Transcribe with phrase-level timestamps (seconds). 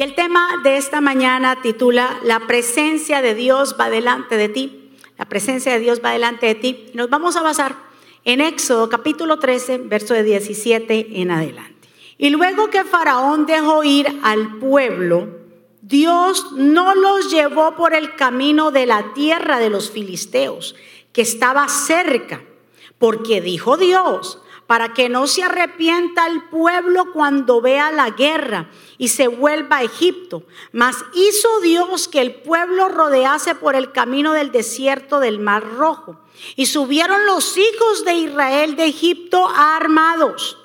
[0.00, 4.92] Y el tema de esta mañana titula La presencia de Dios va delante de ti.
[5.18, 6.86] La presencia de Dios va delante de ti.
[6.94, 7.76] Nos vamos a basar
[8.24, 11.90] en Éxodo capítulo 13, verso de 17 en adelante.
[12.16, 15.36] Y luego que Faraón dejó ir al pueblo,
[15.82, 20.76] Dios no los llevó por el camino de la tierra de los filisteos,
[21.12, 22.40] que estaba cerca,
[22.96, 24.38] porque dijo Dios,
[24.70, 29.82] para que no se arrepienta el pueblo cuando vea la guerra y se vuelva a
[29.82, 30.44] Egipto.
[30.70, 36.20] Mas hizo Dios que el pueblo rodease por el camino del desierto del Mar Rojo.
[36.54, 40.56] Y subieron los hijos de Israel de Egipto armados.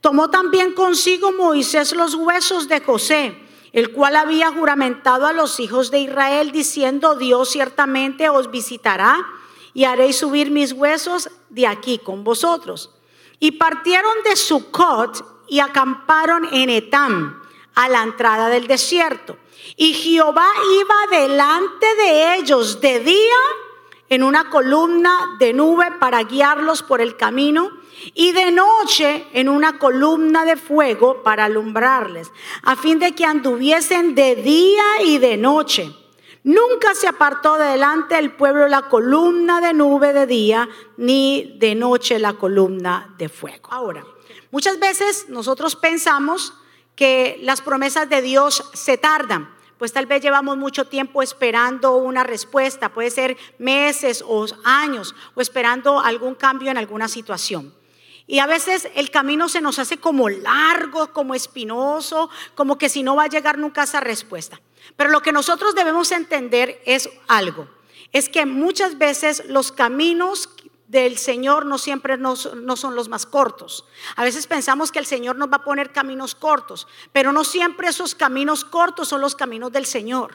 [0.00, 3.38] Tomó también consigo Moisés los huesos de José
[3.72, 9.24] el cual había juramentado a los hijos de Israel, diciendo, Dios ciertamente os visitará
[9.72, 12.90] y haréis subir mis huesos de aquí con vosotros.
[13.42, 17.42] Y partieron de Sucot y acamparon en Etam,
[17.74, 19.36] a la entrada del desierto.
[19.76, 20.46] Y Jehová
[20.80, 23.38] iba delante de ellos de día
[24.08, 27.72] en una columna de nube para guiarlos por el camino
[28.14, 32.30] y de noche en una columna de fuego para alumbrarles,
[32.62, 35.92] a fin de que anduviesen de día y de noche.
[36.44, 41.74] Nunca se apartó de delante del pueblo la columna de nube de día, ni de
[41.74, 43.68] noche la columna de fuego.
[43.70, 44.04] Ahora,
[44.50, 46.54] muchas veces nosotros pensamos
[46.96, 49.48] que las promesas de Dios se tardan
[49.82, 55.40] pues tal vez llevamos mucho tiempo esperando una respuesta, puede ser meses o años, o
[55.40, 57.74] esperando algún cambio en alguna situación.
[58.28, 63.02] Y a veces el camino se nos hace como largo, como espinoso, como que si
[63.02, 64.60] no va a llegar nunca esa respuesta.
[64.96, 67.68] Pero lo que nosotros debemos entender es algo,
[68.12, 70.48] es que muchas veces los caminos
[70.92, 73.86] del Señor no siempre no, son los más cortos.
[74.14, 77.88] A veces pensamos que el Señor nos va a poner caminos cortos, pero no siempre
[77.88, 80.34] esos caminos cortos son los caminos del Señor.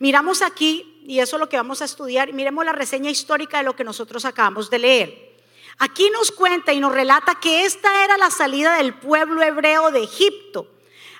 [0.00, 3.64] Miramos aquí, y eso es lo que vamos a estudiar, miremos la reseña histórica de
[3.64, 5.32] lo que nosotros acabamos de leer.
[5.78, 10.02] Aquí nos cuenta y nos relata que esta era la salida del pueblo hebreo de
[10.02, 10.66] Egipto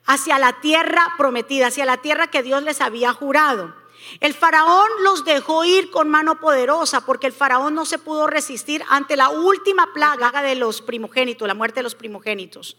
[0.06, 3.74] hacia la tierra prometida, hacia la tierra que Dios les había jurado.
[4.20, 8.82] El faraón los dejó ir con mano poderosa porque el faraón no se pudo resistir
[8.88, 12.76] ante la última plaga de los primogénitos, la muerte de los primogénitos.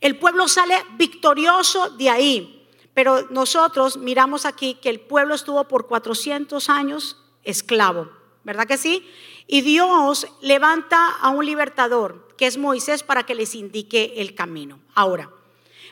[0.00, 5.86] El pueblo sale victorioso de ahí, pero nosotros miramos aquí que el pueblo estuvo por
[5.86, 8.10] 400 años esclavo,
[8.44, 9.06] ¿verdad que sí?
[9.46, 14.80] Y Dios levanta a un libertador, que es Moisés, para que les indique el camino.
[14.94, 15.30] Ahora,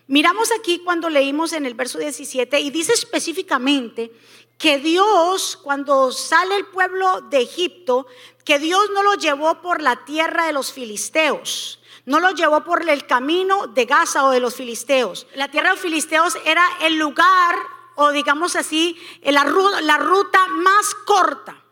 [0.07, 4.13] miramos aquí cuando leímos en el verso 17 y dice específicamente
[4.59, 8.07] que Dios, cuando sale el pueblo de Egipto,
[8.45, 12.89] que Dios no lo llevó por la tierra de los filisteos, no lo llevó por
[12.89, 15.27] el camino de Gaza o de los filisteos.
[15.35, 17.57] La tierra de los filisteos era el lugar,
[17.97, 19.45] o digamos así, la,
[19.83, 21.63] la ruta más corta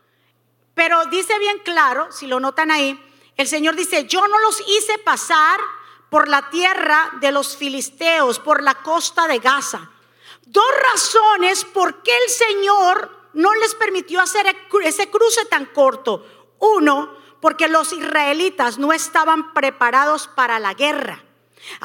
[0.73, 2.99] pero dice bien claro, si lo notan ahí,
[3.37, 5.59] el Señor dice, yo no los hice pasar
[6.11, 9.89] por la tierra de los filisteos, por la costa de Gaza.
[10.45, 14.45] Dos razones por qué el Señor no les permitió hacer
[14.83, 16.25] ese cruce tan corto.
[16.59, 21.23] Uno, porque los israelitas no estaban preparados para la guerra.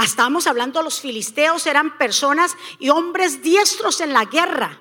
[0.02, 4.80] Estábamos hablando, los filisteos eran personas y hombres diestros en la guerra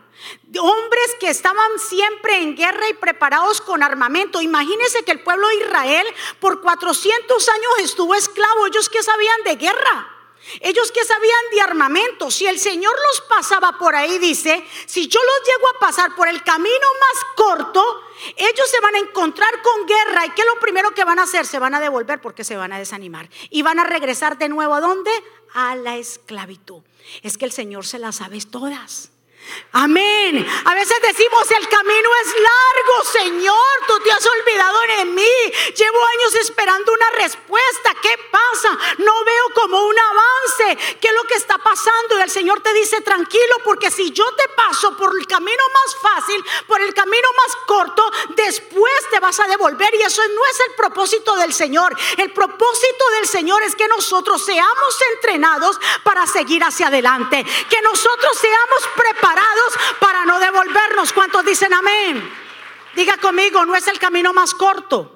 [0.60, 4.42] hombres que estaban siempre en guerra y preparados con armamento.
[4.42, 6.08] Imagínense que el pueblo de Israel
[6.40, 10.12] por 400 años estuvo esclavo, ellos que sabían de guerra.
[10.60, 15.20] Ellos que sabían de armamento, si el Señor los pasaba por ahí, dice, si yo
[15.20, 17.84] los llego a pasar por el camino más corto,
[18.38, 20.26] ellos se van a encontrar con guerra.
[20.26, 21.48] ¿Y qué es lo primero que van a hacer?
[21.48, 23.28] Se van a devolver porque se van a desanimar.
[23.50, 25.12] Y van a regresar de nuevo a dónde?
[25.54, 26.84] A la esclavitud.
[27.24, 29.10] Es que el Señor se las sabe todas.
[29.78, 30.48] Amén.
[30.66, 33.56] A veces decimos, el camino es largo, Señor,
[33.88, 35.52] tú te has olvidado de mí.
[35.76, 37.94] Llevo años esperando una respuesta.
[38.02, 38.78] ¿Qué pasa?
[39.00, 40.98] No veo como un avance.
[41.02, 42.18] ¿Qué es lo que está pasando?
[42.18, 45.96] Y el Señor te dice, tranquilo, porque si yo te paso por el camino más
[46.02, 49.94] fácil, por el camino más corto, después te vas a devolver.
[49.96, 51.94] Y eso no es el propósito del Señor.
[52.18, 57.46] El propósito del Señor es que nosotros seamos entrenados para seguir hacia adelante.
[57.70, 59.35] Que nosotros seamos preparados
[60.00, 61.14] para no devolvernos.
[61.14, 62.32] ¿Cuántos dicen amén?
[62.96, 65.12] Diga conmigo, no es el camino más corto.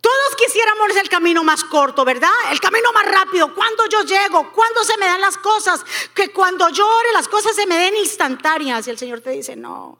[0.00, 2.32] Todos quisiéramos el camino más corto, ¿verdad?
[2.50, 3.54] El camino más rápido.
[3.54, 4.50] ¿Cuándo yo llego?
[4.52, 5.84] ¿Cuándo se me dan las cosas?
[6.12, 8.86] Que cuando yo ore las cosas se me den instantáneas.
[8.86, 9.98] Y el Señor te dice, no.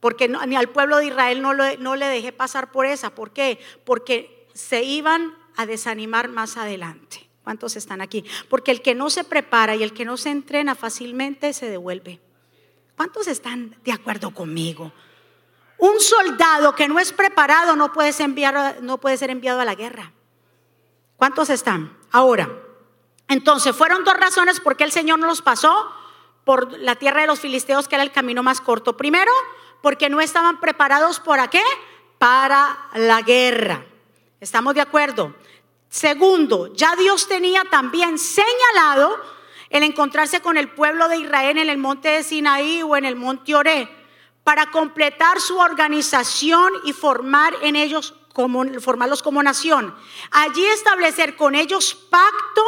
[0.00, 3.10] Porque ni al pueblo de Israel no, no le dejé pasar por esa.
[3.14, 3.60] ¿Por qué?
[3.84, 7.25] Porque se iban a desanimar más adelante.
[7.46, 8.24] ¿Cuántos están aquí?
[8.50, 12.18] Porque el que no se prepara y el que no se entrena fácilmente se devuelve.
[12.96, 14.90] ¿Cuántos están de acuerdo conmigo?
[15.78, 18.30] Un soldado que no es preparado no puede ser
[19.30, 20.10] enviado, a la guerra.
[21.16, 21.96] ¿Cuántos están?
[22.10, 22.50] Ahora,
[23.28, 25.92] entonces fueron dos razones por qué el Señor no los pasó
[26.42, 28.96] por la tierra de los filisteos, que era el camino más corto.
[28.96, 29.30] Primero,
[29.82, 31.62] porque no estaban preparados para qué?
[32.18, 33.86] Para la guerra.
[34.40, 35.32] ¿Estamos de acuerdo?
[35.88, 39.18] Segundo, ya Dios tenía también señalado
[39.70, 43.16] el encontrarse con el pueblo de Israel en el monte de Sinaí o en el
[43.16, 43.88] monte Oré
[44.44, 49.94] para completar su organización y formar en ellos como, formarlos como nación.
[50.30, 52.62] Allí establecer con ellos pacto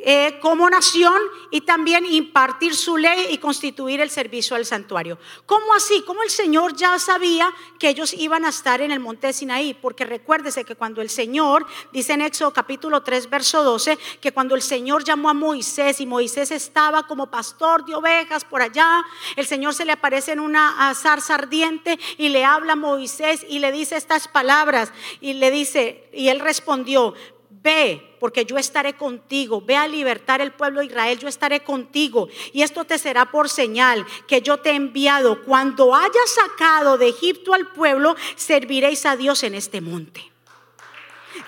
[0.00, 5.18] eh, como nación y también impartir su ley y constituir el servicio al santuario.
[5.44, 6.02] ¿Cómo así?
[6.06, 9.74] ¿Cómo el Señor ya sabía que ellos iban a estar en el monte de Sinaí?
[9.74, 14.54] Porque recuérdese que cuando el Señor, dice en Éxodo capítulo 3, verso 12, que cuando
[14.54, 19.04] el Señor llamó a Moisés y Moisés estaba como pastor de ovejas por allá,
[19.34, 23.58] el Señor se le aparece en una zarza ardiente y le habla a Moisés y
[23.58, 27.14] le dice estas palabras y le dice, y él respondió,
[27.62, 29.60] Ve, porque yo estaré contigo.
[29.60, 32.28] Ve a libertar el pueblo de Israel, yo estaré contigo.
[32.52, 35.44] Y esto te será por señal que yo te he enviado.
[35.44, 40.30] Cuando hayas sacado de Egipto al pueblo, serviréis a Dios en este monte.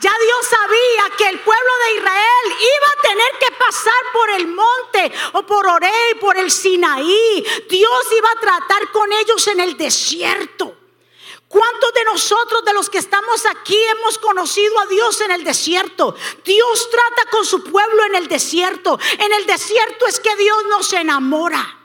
[0.01, 4.47] Ya Dios sabía que el pueblo de Israel iba a tener que pasar por el
[4.47, 7.45] monte o por Oré, por el Sinaí.
[7.69, 10.80] Dios iba a tratar con ellos en el desierto.
[11.51, 16.15] ¿Cuántos de nosotros, de los que estamos aquí, hemos conocido a Dios en el desierto?
[16.45, 18.97] Dios trata con su pueblo en el desierto.
[19.19, 21.77] En el desierto es que Dios nos enamora.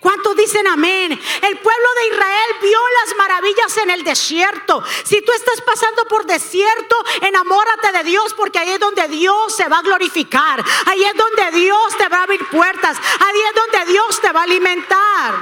[0.00, 1.12] ¿Cuántos dicen amén?
[1.12, 4.84] El pueblo de Israel vio las maravillas en el desierto.
[5.04, 9.66] Si tú estás pasando por desierto, enamórate de Dios porque ahí es donde Dios se
[9.66, 10.62] va a glorificar.
[10.84, 12.98] Ahí es donde Dios te va a abrir puertas.
[12.98, 15.34] Ahí es donde Dios te va a alimentar.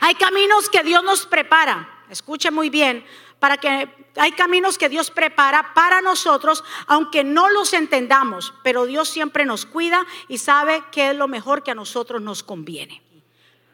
[0.00, 3.04] Hay caminos que Dios nos prepara escuche muy bien,
[3.38, 9.08] para que hay caminos que Dios prepara para nosotros, aunque no los entendamos, pero Dios
[9.08, 13.02] siempre nos cuida y sabe qué es lo mejor que a nosotros nos conviene.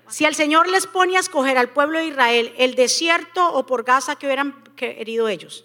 [0.09, 3.85] Si el Señor les pone a escoger al pueblo de Israel el desierto o por
[3.85, 5.65] Gaza que hubieran querido ellos,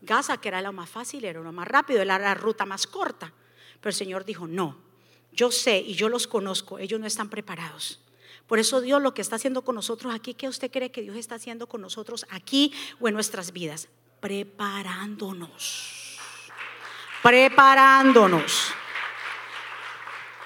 [0.00, 3.32] Gaza que era lo más fácil, era lo más rápido, era la ruta más corta,
[3.80, 4.76] pero el Señor dijo, no,
[5.32, 8.00] yo sé y yo los conozco, ellos no están preparados.
[8.46, 11.16] Por eso Dios lo que está haciendo con nosotros aquí, ¿qué usted cree que Dios
[11.16, 13.88] está haciendo con nosotros aquí o en nuestras vidas?
[14.20, 16.18] Preparándonos.
[17.22, 18.72] Preparándonos.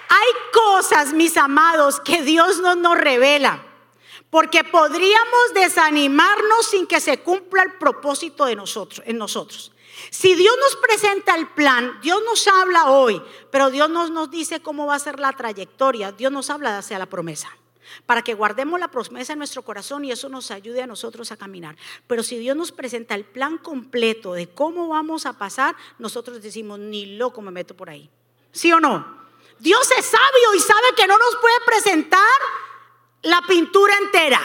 [0.08, 3.66] Hay cosas, mis amados, que Dios no nos revela.
[4.30, 9.72] Porque podríamos desanimarnos sin que se cumpla el propósito de nosotros, en nosotros.
[10.10, 13.20] Si Dios nos presenta el plan, Dios nos habla hoy,
[13.50, 16.98] pero Dios no nos dice cómo va a ser la trayectoria, Dios nos habla hacia
[16.98, 17.50] la promesa
[18.06, 21.36] para que guardemos la promesa en nuestro corazón y eso nos ayude a nosotros a
[21.36, 21.76] caminar.
[22.06, 26.78] Pero si Dios nos presenta el plan completo de cómo vamos a pasar, nosotros decimos,
[26.78, 28.10] ni loco me meto por ahí.
[28.52, 29.20] ¿Sí o no?
[29.58, 32.20] Dios es sabio y sabe que no nos puede presentar
[33.22, 34.40] la pintura entera.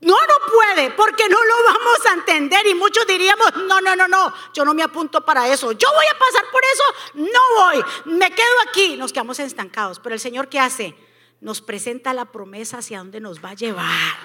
[0.00, 4.06] No, no puede, porque no lo vamos a entender y muchos diríamos, no, no, no,
[4.06, 6.84] no, yo no me apunto para eso, yo voy a pasar por eso,
[7.14, 10.94] no voy, me quedo aquí, nos quedamos estancados, pero el Señor ¿qué hace?
[11.40, 14.16] Nos presenta la promesa hacia dónde nos va a llevar.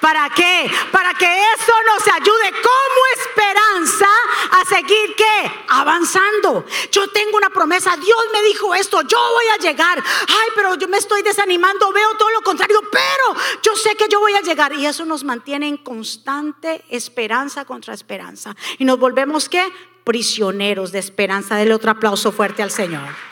[0.00, 0.70] ¿Para qué?
[0.92, 4.06] Para que eso nos ayude como esperanza
[4.50, 5.50] a seguir qué?
[5.68, 6.66] Avanzando.
[6.92, 9.98] Yo tengo una promesa, Dios me dijo esto, yo voy a llegar.
[9.98, 14.20] Ay, pero yo me estoy desanimando, veo todo lo contrario, pero yo sé que yo
[14.20, 19.48] voy a llegar y eso nos mantiene en constante esperanza contra esperanza y nos volvemos
[19.48, 19.64] qué?
[20.04, 21.56] Prisioneros de esperanza.
[21.56, 23.28] Dele otro aplauso fuerte al Señor.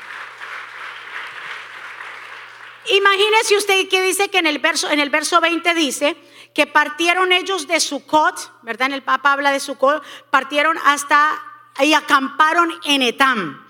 [2.89, 6.17] Imagínese usted que dice que en el verso, en el verso 20 dice
[6.55, 8.89] que partieron ellos de Sucot, ¿verdad?
[8.89, 11.43] En el Papa habla de Sucot, partieron hasta
[11.81, 13.67] y acamparon en Etam.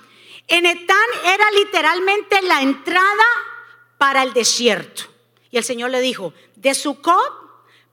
[0.46, 3.24] En Etam era literalmente la entrada
[3.98, 5.04] para el desierto.
[5.50, 7.46] Y el Señor le dijo, de Sucot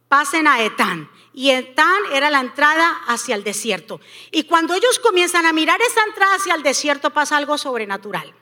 [0.07, 1.09] pasen a Etán.
[1.33, 3.99] Y Etán era la entrada hacia el desierto.
[4.31, 8.33] Y cuando ellos comienzan a mirar esa entrada hacia el desierto pasa algo sobrenatural.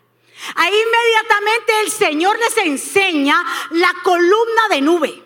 [0.56, 5.24] Ahí inmediatamente el Señor les enseña la columna de nube.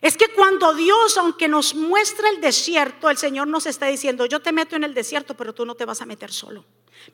[0.00, 4.40] Es que cuando Dios, aunque nos muestra el desierto, el Señor nos está diciendo, yo
[4.40, 6.64] te meto en el desierto, pero tú no te vas a meter solo.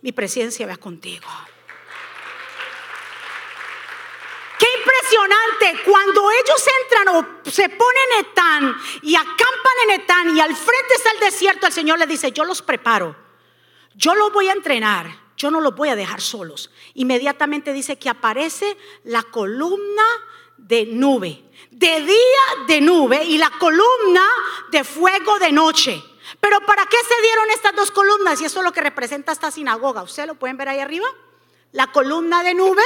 [0.03, 1.27] Mi presencia va contigo.
[4.59, 9.39] Qué impresionante cuando ellos entran o se ponen en Etán y acampan
[9.85, 13.17] en Etán y al frente está el desierto, el Señor les dice, yo los preparo,
[13.95, 16.71] yo los voy a entrenar, yo no los voy a dejar solos.
[16.95, 20.03] Inmediatamente dice que aparece la columna
[20.57, 24.25] de nube, de día de nube y la columna
[24.71, 26.03] de fuego de noche.
[26.41, 28.41] Pero ¿para qué se dieron estas dos columnas?
[28.41, 30.03] Y eso es lo que representa esta sinagoga.
[30.03, 31.07] ¿Ustedes lo pueden ver ahí arriba?
[31.73, 32.83] La columna de nube,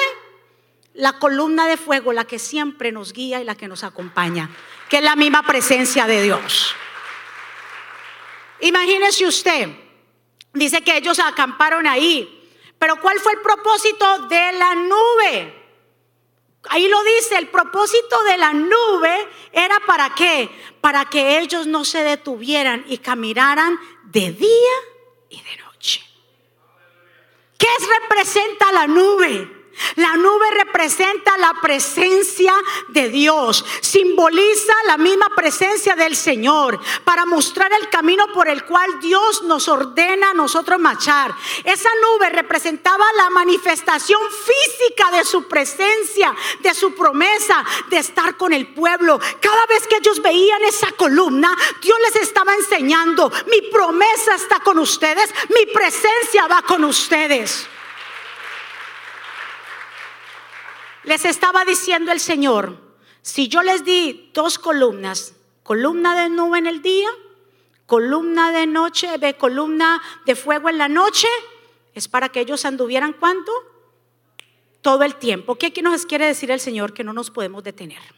[0.94, 4.50] la columna de fuego, la que siempre nos guía y la que nos acompaña,
[4.88, 6.74] que es la misma presencia de Dios.
[8.60, 9.68] Imagínese usted,
[10.52, 12.37] dice que ellos acamparon ahí,
[12.78, 15.54] pero ¿cuál fue el propósito de la nube?
[16.70, 20.50] Ahí lo dice, el propósito de la nube era para qué?
[20.80, 24.74] Para que ellos no se detuvieran y caminaran de día
[25.30, 26.04] y de noche.
[27.56, 27.68] ¿Qué
[28.00, 29.57] representa la nube?
[29.96, 32.52] La nube representa la presencia
[32.88, 39.00] de Dios, simboliza la misma presencia del Señor para mostrar el camino por el cual
[39.00, 41.34] Dios nos ordena a nosotros marchar.
[41.64, 48.52] Esa nube representaba la manifestación física de su presencia, de su promesa de estar con
[48.52, 49.18] el pueblo.
[49.40, 54.78] Cada vez que ellos veían esa columna, Dios les estaba enseñando, mi promesa está con
[54.78, 57.68] ustedes, mi presencia va con ustedes.
[61.08, 62.76] Les estaba diciendo el Señor,
[63.22, 67.08] si yo les di dos columnas, columna de nube en el día,
[67.86, 71.26] columna de noche, de columna de fuego en la noche,
[71.94, 73.50] es para que ellos anduvieran cuánto?
[74.82, 75.54] Todo el tiempo.
[75.54, 76.92] ¿Qué nos quiere decir el Señor?
[76.92, 78.17] Que no nos podemos detener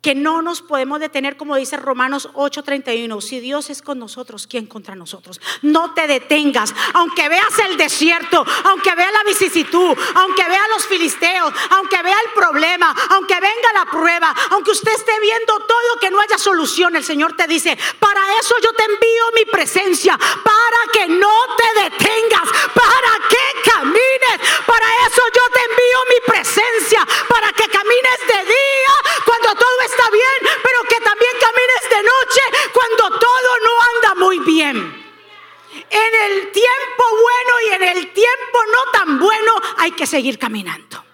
[0.00, 3.20] que no nos podemos detener, como dice Romanos 8:31.
[3.20, 5.40] Si Dios es con nosotros, ¿quién contra nosotros?
[5.62, 11.52] No te detengas, aunque veas el desierto, aunque veas la vicisitud, aunque veas los filisteos,
[11.70, 16.20] aunque vea el problema, aunque venga la prueba, aunque usted esté viendo todo que no
[16.20, 21.08] haya solución, el Señor te dice, para eso yo te envío mi presencia, para que
[21.08, 27.68] no te detengas, para que camines, para eso yo te envío mi presencia, para que
[27.68, 28.94] camines de día
[29.26, 32.42] cuando todo es está bien, pero que también camines de noche
[32.72, 34.76] cuando todo no anda muy bien.
[34.76, 41.04] En el tiempo bueno y en el tiempo no tan bueno hay que seguir caminando.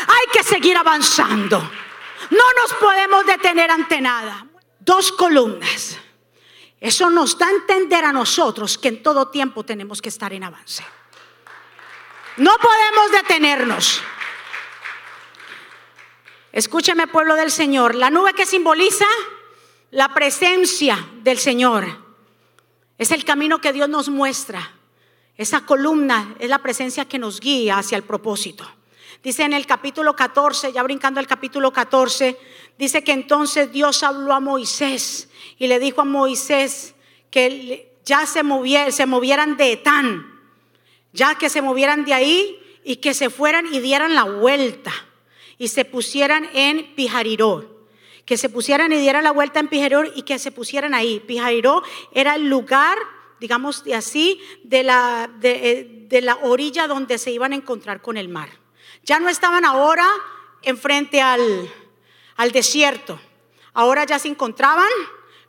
[0.00, 1.58] Hay que seguir avanzando.
[2.30, 4.46] No nos podemos detener ante nada.
[4.80, 5.98] Dos columnas.
[6.78, 10.44] Eso nos da a entender a nosotros que en todo tiempo tenemos que estar en
[10.44, 10.84] avance.
[12.36, 14.02] No podemos detenernos.
[16.52, 19.06] Escúcheme pueblo del Señor, la nube que simboliza
[19.90, 22.01] la presencia del Señor.
[23.02, 24.76] Es el camino que Dios nos muestra.
[25.36, 28.64] Esa columna es la presencia que nos guía hacia el propósito.
[29.24, 32.38] Dice en el capítulo 14, ya brincando el capítulo 14,
[32.78, 35.28] dice que entonces Dios habló a Moisés
[35.58, 36.94] y le dijo a Moisés
[37.28, 38.42] que ya se,
[38.92, 40.40] se movieran de Etán,
[41.12, 44.92] ya que se movieran de ahí y que se fueran y dieran la vuelta
[45.58, 47.71] y se pusieran en Pijariró.
[48.24, 51.20] Que se pusieran y dieran la vuelta en Pijariró y que se pusieran ahí.
[51.20, 52.96] Pijariró era el lugar,
[53.40, 58.28] digamos así, de la, de, de la orilla donde se iban a encontrar con el
[58.28, 58.48] mar.
[59.04, 60.06] Ya no estaban ahora
[60.62, 61.70] enfrente al,
[62.36, 63.20] al desierto.
[63.72, 64.90] Ahora ya se encontraban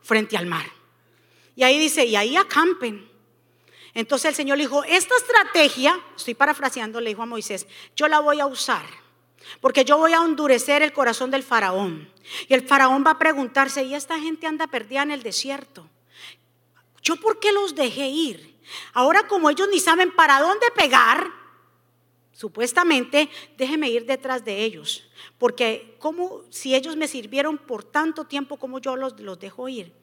[0.02, 0.66] frente al mar.
[1.56, 3.10] Y ahí dice, y ahí acampen.
[3.94, 8.20] Entonces el Señor le dijo, esta estrategia, estoy parafraseando, le dijo a Moisés, yo la
[8.20, 9.03] voy a usar
[9.62, 12.10] porque yo voy a endurecer el corazón del faraón.
[12.48, 15.90] Y el faraón va a preguntarse, ¿y esta gente anda perdida en el desierto?
[17.02, 18.58] ¿Yo por qué los dejé ir?
[18.94, 21.30] Ahora como ellos ni saben para dónde pegar,
[22.32, 25.10] supuestamente, déjeme ir detrás de ellos.
[25.38, 30.03] Porque como si ellos me sirvieron por tanto tiempo como yo los, los dejo ir.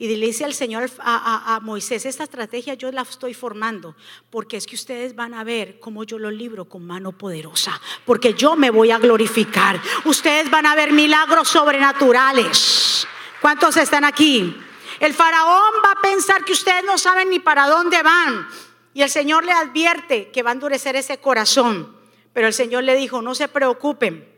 [0.00, 3.94] Y le dice al Señor, a, Moisés, esta estrategia yo la estoy formando,
[4.30, 8.32] porque es que ustedes van a ver cómo yo lo libro con mano poderosa, porque
[8.32, 9.78] yo me voy a glorificar.
[10.06, 13.06] Ustedes van a ver milagros sobrenaturales.
[13.42, 14.56] ¿Cuántos están aquí?
[15.00, 18.48] El faraón va a pensar que ustedes no saben ni para dónde van.
[18.94, 21.94] Y el Señor le advierte que va a endurecer ese corazón.
[22.32, 24.29] Pero el Señor le dijo, no se preocupen,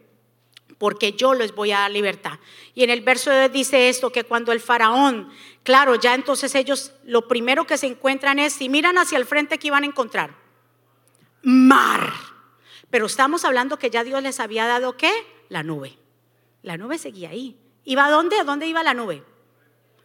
[0.83, 2.41] porque yo les voy a dar libertad.
[2.75, 6.91] Y en el verso de dice esto, que cuando el faraón, claro, ya entonces ellos
[7.05, 10.35] lo primero que se encuentran es, si miran hacia el frente, ¿qué iban a encontrar?
[11.43, 12.13] Mar.
[12.91, 15.13] Pero estamos hablando que ya Dios les había dado qué?
[15.49, 15.97] La nube.
[16.63, 17.57] La nube seguía ahí.
[17.85, 18.41] ¿Iba a dónde?
[18.41, 19.23] ¿A dónde iba la nube?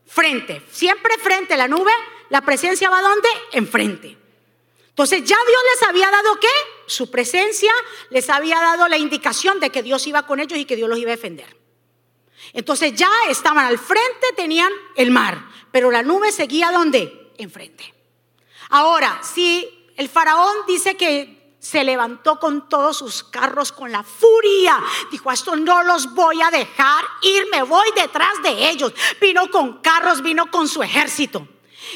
[0.05, 0.61] Frente.
[0.69, 1.91] Siempre frente la nube.
[2.29, 3.29] La presencia va a dónde?
[3.53, 4.15] Enfrente.
[4.89, 6.76] Entonces ya Dios les había dado qué?
[6.87, 7.71] Su presencia,
[8.09, 10.97] les había dado la indicación de que Dios iba con ellos y que Dios los
[10.97, 11.55] iba a defender.
[12.53, 17.31] Entonces ya estaban al frente, tenían el mar, pero la nube seguía donde?
[17.37, 17.93] Enfrente.
[18.69, 24.81] Ahora, si el faraón dice que se levantó con todos sus carros con la furia.
[25.11, 28.93] Dijo, esto no los voy a dejar ir, me voy detrás de ellos.
[29.19, 31.47] Vino con carros, vino con su ejército.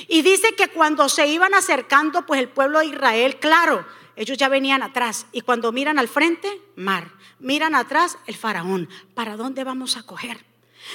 [0.07, 4.49] Y dice que cuando se iban acercando, pues el pueblo de Israel, claro, ellos ya
[4.49, 5.25] venían atrás.
[5.31, 7.11] Y cuando miran al frente, mar.
[7.39, 8.89] Miran atrás, el faraón.
[9.13, 10.45] ¿Para dónde vamos a coger?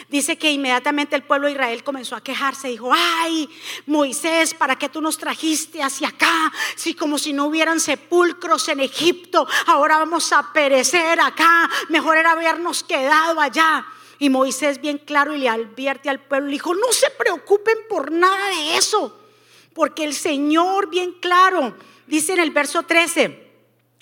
[0.09, 2.69] Dice que inmediatamente el pueblo de Israel comenzó a quejarse.
[2.69, 3.49] Dijo, ay,
[3.87, 6.53] Moisés, ¿para qué tú nos trajiste hacia acá?
[6.75, 11.71] Si como si no hubieran sepulcros en Egipto, ahora vamos a perecer acá.
[11.89, 13.87] Mejor era habernos quedado allá.
[14.19, 18.11] Y Moisés bien claro y le advierte al pueblo, le dijo, no se preocupen por
[18.11, 19.19] nada de eso,
[19.75, 23.47] porque el Señor bien claro dice en el verso 13,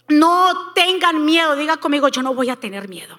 [0.08, 3.18] no tengan miedo, diga conmigo, yo no voy a tener miedo.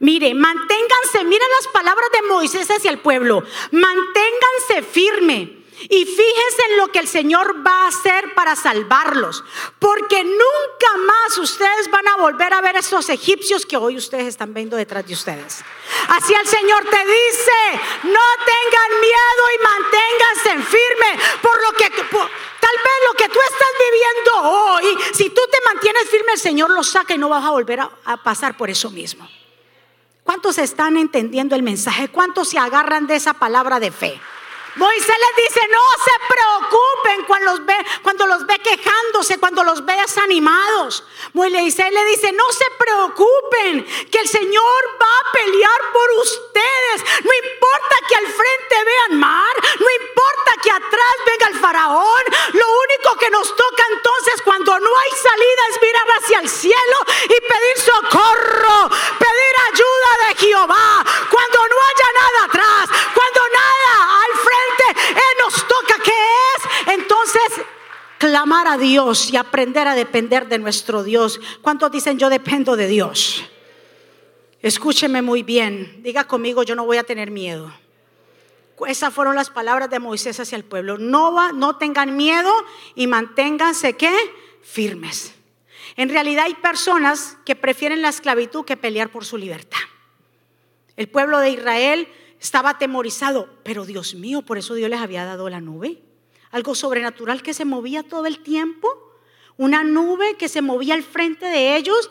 [0.00, 3.42] Mire, manténganse, miren las palabras de Moisés hacia el pueblo,
[3.72, 5.57] manténganse firme.
[5.82, 9.44] Y fíjense en lo que el Señor va a hacer para salvarlos.
[9.78, 14.26] Porque nunca más ustedes van a volver a ver a esos egipcios que hoy ustedes
[14.26, 15.62] están viendo detrás de ustedes.
[16.08, 21.90] Así el Señor te dice, no tengan miedo y manténganse firme por lo que...
[21.90, 26.70] tal vez lo que tú estás viviendo hoy, si tú te mantienes firme, el Señor
[26.70, 29.28] lo saca y no vas a volver a pasar por eso mismo.
[30.28, 32.08] ¿Cuántos están entendiendo el mensaje?
[32.08, 34.20] ¿Cuántos se agarran de esa palabra de fe?
[34.78, 39.84] Moisés les dice, no se preocupen cuando los ve, cuando los ve quejándose, cuando los
[39.84, 41.04] ve desanimados.
[41.32, 47.24] Moisés le dice, no se preocupen, que el Señor va a pelear por ustedes.
[47.24, 52.22] No importa que al frente vean mar, no importa que atrás venga el faraón.
[52.52, 56.98] Lo único que nos toca entonces cuando no hay salida es mirar hacia el cielo
[57.24, 61.04] y pedir socorro, pedir ayuda de Jehová.
[61.30, 64.58] Cuando no haya nada atrás, cuando nada al frente
[65.38, 66.88] nos toca, ¿qué es?
[66.94, 67.64] Entonces,
[68.18, 71.40] clamar a Dios y aprender a depender de nuestro Dios.
[71.62, 73.44] ¿Cuántos dicen yo dependo de Dios?
[74.60, 77.72] Escúcheme muy bien, diga conmigo, yo no voy a tener miedo.
[78.86, 80.98] Esas fueron las palabras de Moisés hacia el pueblo.
[80.98, 82.52] No, va, no tengan miedo
[82.94, 84.14] y manténganse ¿qué?
[84.62, 85.34] firmes.
[85.96, 89.80] En realidad hay personas que prefieren la esclavitud que pelear por su libertad.
[90.96, 92.08] El pueblo de Israel
[92.40, 96.00] estaba atemorizado, pero Dios mío, por eso Dios les había dado la nube.
[96.50, 98.88] Algo sobrenatural que se movía todo el tiempo,
[99.56, 102.10] una nube que se movía al frente de ellos,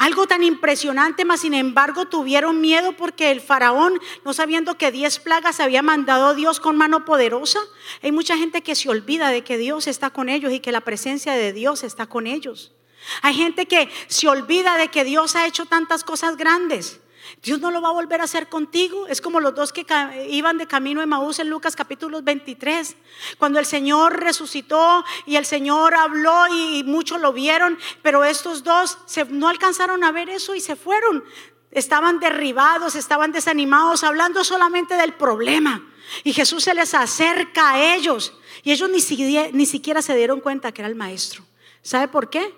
[0.00, 5.18] algo tan impresionante, mas sin embargo tuvieron miedo porque el faraón, no sabiendo que diez
[5.18, 7.58] plagas había mandado Dios con mano poderosa,
[8.02, 10.80] hay mucha gente que se olvida de que Dios está con ellos y que la
[10.80, 12.72] presencia de Dios está con ellos.
[13.20, 17.00] Hay gente que se olvida de que Dios ha hecho tantas cosas grandes.
[17.42, 19.06] Dios no lo va a volver a hacer contigo.
[19.06, 19.86] Es como los dos que
[20.28, 22.96] iban de camino de Maús en Lucas capítulo 23.
[23.38, 28.98] Cuando el Señor resucitó y el Señor habló y muchos lo vieron, pero estos dos
[29.30, 31.24] no alcanzaron a ver eso y se fueron.
[31.70, 35.86] Estaban derribados, estaban desanimados, hablando solamente del problema.
[36.24, 40.72] Y Jesús se les acerca a ellos y ellos ni ni siquiera se dieron cuenta
[40.72, 41.44] que era el maestro.
[41.82, 42.54] ¿Sabe por qué?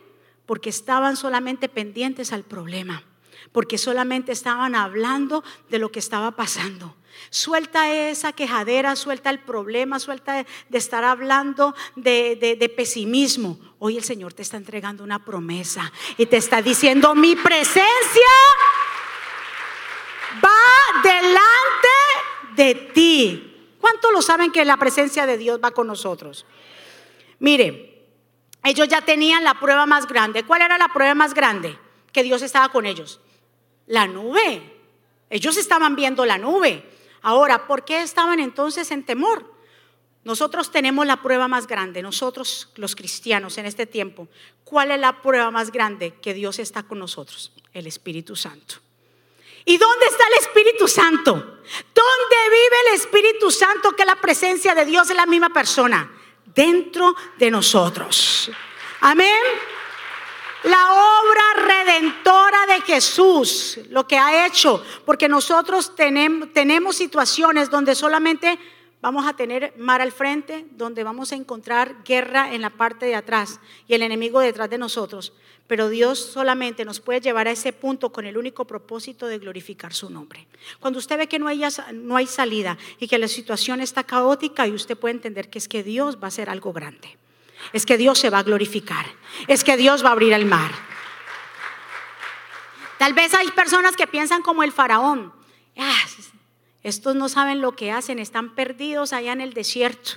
[0.46, 3.04] Porque estaban solamente pendientes al problema
[3.52, 6.96] porque solamente estaban hablando de lo que estaba pasando.
[7.30, 13.58] Suelta esa quejadera, suelta el problema, suelta de, estar hablando de, de pesimismo.
[13.78, 18.32] Hoy el Señor te está entregando una promesa y te está diciendo, mi presencia
[20.44, 23.76] va delante de ti.
[23.78, 26.46] ¿Cuántos lo saben que la presencia de Dios va con nosotros?
[27.38, 28.06] Mire,
[28.64, 30.44] ellos ya tenían la prueba más grande.
[30.44, 31.78] ¿Cuál era la prueba más grande?
[32.12, 33.20] Que Dios estaba con ellos
[33.86, 34.62] la nube.
[35.30, 36.84] Ellos estaban viendo la nube.
[37.22, 39.52] Ahora, ¿por qué estaban entonces en temor?
[40.24, 44.28] Nosotros tenemos la prueba más grande, nosotros los cristianos en este tiempo.
[44.64, 46.14] ¿Cuál es la prueba más grande?
[46.22, 48.76] Que Dios está con nosotros, el Espíritu Santo.
[49.64, 51.32] ¿Y dónde está el Espíritu Santo?
[51.32, 56.10] ¿Dónde vive el Espíritu Santo que la presencia de Dios es la misma persona?
[56.44, 58.50] Dentro de nosotros.
[59.00, 59.42] Amén.
[60.64, 68.58] La obra redentora de Jesús, lo que ha hecho, porque nosotros tenemos, situaciones donde solamente
[69.00, 73.16] vamos a tener mar al frente, donde vamos a encontrar guerra en la parte de
[73.16, 75.32] atrás y el enemigo detrás de nosotros.
[75.66, 79.92] Pero Dios solamente nos puede llevar a ese punto con el único propósito de glorificar
[79.92, 80.46] su nombre.
[80.78, 84.68] Cuando usted ve que no hay, no hay salida y que la situación está caótica
[84.68, 87.18] y usted puede entender que es que Dios va a hacer algo grande
[87.72, 89.06] es que Dios se va a glorificar,
[89.48, 90.70] es que Dios va a abrir el mar.
[92.98, 95.32] Tal vez hay personas que piensan como el faraón.
[95.76, 95.96] Ah,
[96.82, 100.12] estos no saben lo que hacen, están perdidos allá en el desierto.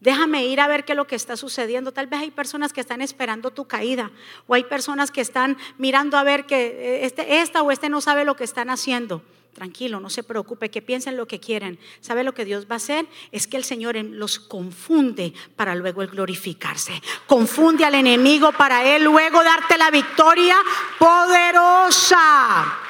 [0.00, 1.92] Déjame ir a ver qué es lo que está sucediendo.
[1.92, 4.10] Tal vez hay personas que están esperando tu caída
[4.46, 8.00] o hay personas que están mirando a ver que eh, este, esta o este no
[8.00, 9.22] sabe lo que están haciendo.
[9.56, 11.78] Tranquilo, no se preocupe, que piensen lo que quieren.
[12.02, 13.06] ¿Sabe lo que Dios va a hacer?
[13.32, 16.92] Es que el Señor los confunde para luego el glorificarse.
[17.26, 20.56] Confunde al enemigo para él luego darte la victoria
[20.98, 22.80] poderosa.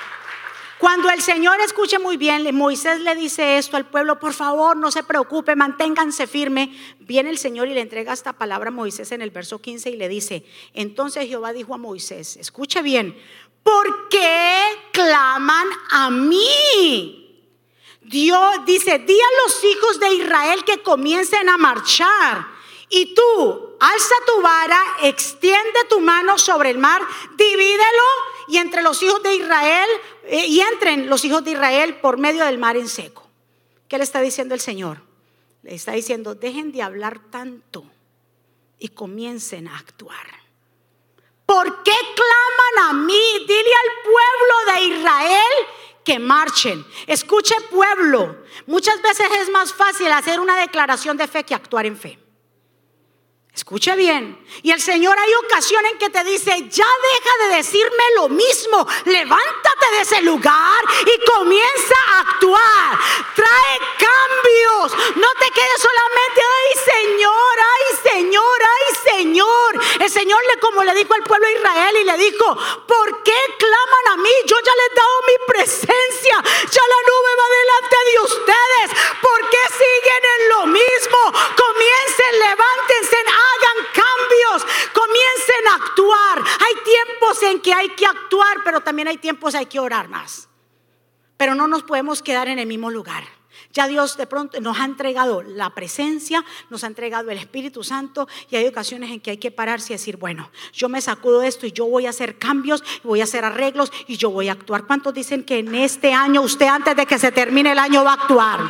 [0.79, 4.91] Cuando el Señor escuche muy bien, Moisés le dice esto al pueblo, por favor, no
[4.91, 6.77] se preocupe, manténganse firme.
[7.01, 9.97] Viene el Señor y le entrega esta palabra a Moisés en el verso 15 y
[9.97, 13.19] le dice, entonces Jehová dijo a Moisés, escuche bien,
[13.62, 14.61] ¿por qué
[14.93, 17.23] claman a mí?
[18.03, 22.47] Dios dice, di a los hijos de Israel que comiencen a marchar.
[22.91, 27.03] Y tú, alza tu vara, extiende tu mano sobre el mar,
[27.37, 29.89] divídelo y entre los hijos de Israel,
[30.25, 33.29] eh, y entren los hijos de Israel por medio del mar en seco.
[33.89, 35.03] ¿Qué le está diciendo el Señor?
[35.63, 37.85] Le está diciendo, dejen de hablar tanto
[38.79, 40.27] y comiencen a actuar.
[41.45, 43.23] ¿Por qué claman a mí?
[43.47, 45.67] Dile al pueblo de Israel
[46.05, 46.85] que marchen.
[47.07, 51.97] Escuche pueblo, muchas veces es más fácil hacer una declaración de fe que actuar en
[51.97, 52.26] fe.
[53.57, 54.38] Escuche bien.
[54.62, 58.87] Y el Señor hay ocasiones en que te dice, ya deja de decirme lo mismo,
[59.07, 62.99] levántate de ese lugar y comienza a actuar.
[63.35, 65.16] Trae cambios.
[65.16, 69.81] No te quedes solamente, ay Señor, ay Señor, ay Señor.
[70.01, 73.40] El Señor le como le dijo al pueblo de Israel y le dijo, ¿por qué
[73.59, 74.31] claman a mí?
[74.45, 76.37] Yo ya les he dado mi presencia.
[76.45, 78.88] Ya la nube va delante de ustedes.
[79.23, 81.21] ¿Por qué siguen en lo mismo?
[81.57, 83.16] Comiencen, levántense,
[83.55, 86.39] hagan cambios, comiencen a actuar.
[86.61, 89.81] Hay tiempos en que hay que actuar, pero también hay tiempos en que hay que
[89.81, 90.49] orar más.
[91.37, 93.25] Pero no nos podemos quedar en el mismo lugar.
[93.73, 98.29] Ya Dios de pronto nos ha entregado la presencia, nos ha entregado el Espíritu Santo
[98.51, 101.67] y hay ocasiones en que hay que pararse y decir, bueno, yo me sacudo esto
[101.67, 104.87] y yo voy a hacer cambios, voy a hacer arreglos y yo voy a actuar.
[104.87, 108.13] ¿Cuántos dicen que en este año usted antes de que se termine el año va
[108.13, 108.61] a actuar?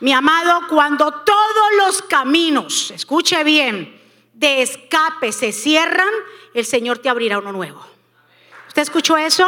[0.00, 4.00] Mi amado, cuando todos los caminos, escuche bien,
[4.32, 6.08] de escape se cierran,
[6.54, 7.84] el Señor te abrirá uno nuevo.
[8.68, 9.46] ¿Usted escuchó eso?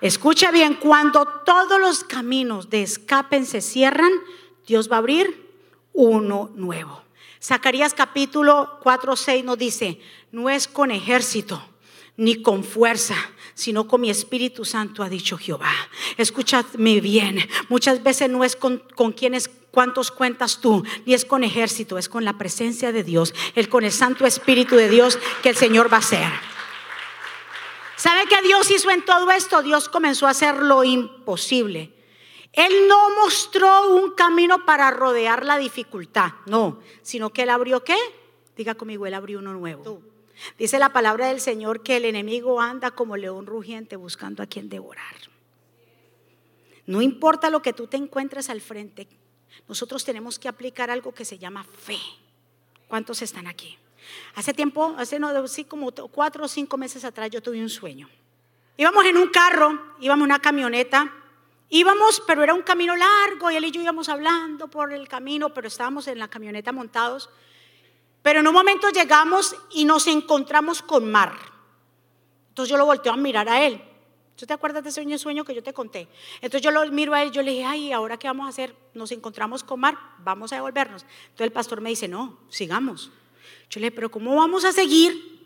[0.00, 4.12] Escuche bien, cuando todos los caminos de escape se cierran,
[4.66, 5.50] Dios va a abrir
[5.92, 7.02] uno nuevo.
[7.42, 10.00] Zacarías capítulo 4, 6 nos dice,
[10.32, 11.62] no es con ejército
[12.20, 13.16] ni con fuerza,
[13.54, 15.72] sino con mi Espíritu Santo, ha dicho Jehová.
[16.18, 17.38] Escúchame bien,
[17.70, 22.10] muchas veces no es con, con quienes, cuántos cuentas tú, ni es con ejército, es
[22.10, 25.90] con la presencia de Dios, el con el Santo Espíritu de Dios que el Señor
[25.90, 26.28] va a hacer.
[27.96, 29.62] ¿Sabe qué Dios hizo en todo esto?
[29.62, 31.90] Dios comenzó a hacer lo imposible.
[32.52, 37.96] Él no mostró un camino para rodear la dificultad, no, sino que él abrió qué?
[38.58, 40.09] Diga conmigo, él abrió uno nuevo.
[40.58, 44.68] Dice la palabra del Señor que el enemigo anda como león rugiente buscando a quien
[44.68, 45.14] devorar.
[46.86, 49.08] No importa lo que tú te encuentres al frente,
[49.68, 51.98] nosotros tenemos que aplicar algo que se llama fe.
[52.88, 53.78] ¿Cuántos están aquí?
[54.34, 58.08] Hace tiempo, hace no, sí, como cuatro o cinco meses atrás yo tuve un sueño.
[58.76, 61.12] Íbamos en un carro, íbamos en una camioneta,
[61.68, 65.52] íbamos, pero era un camino largo y él y yo íbamos hablando por el camino,
[65.54, 67.30] pero estábamos en la camioneta montados.
[68.22, 71.32] Pero en un momento llegamos y nos encontramos con mar.
[72.48, 73.82] Entonces yo lo volteo a mirar a él.
[74.36, 76.08] ¿Tú te acuerdas de ese sueño que yo te conté?
[76.40, 78.74] Entonces yo lo miro a él, yo le dije, ay, ¿ahora qué vamos a hacer?
[78.94, 81.02] Nos encontramos con mar, vamos a devolvernos.
[81.02, 83.10] Entonces el pastor me dice, no, sigamos.
[83.68, 85.39] Yo le dije, pero ¿cómo vamos a seguir?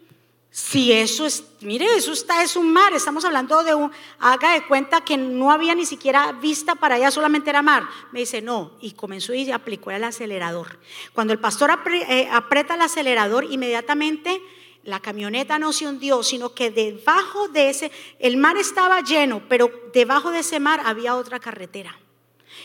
[0.56, 3.90] Si eso es, mire, eso está, es un mar, estamos hablando de un,
[4.20, 7.82] haga de cuenta que no había ni siquiera vista para allá, solamente era mar.
[8.12, 10.78] Me dice, no, y comenzó y aplicó el acelerador.
[11.12, 11.76] Cuando el pastor
[12.08, 14.40] eh, aprieta el acelerador, inmediatamente
[14.84, 17.90] la camioneta no se hundió, sino que debajo de ese,
[18.20, 21.98] el mar estaba lleno, pero debajo de ese mar había otra carretera.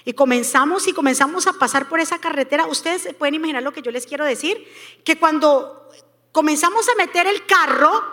[0.05, 2.67] Y comenzamos y comenzamos a pasar por esa carretera.
[2.67, 4.63] Ustedes pueden imaginar lo que yo les quiero decir,
[5.03, 5.79] que cuando
[6.31, 8.03] comenzamos a meter el carro,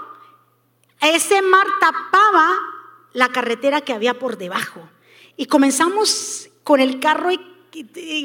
[1.01, 2.57] ese mar tapaba
[3.13, 4.89] la carretera que había por debajo.
[5.37, 7.56] Y comenzamos con el carro y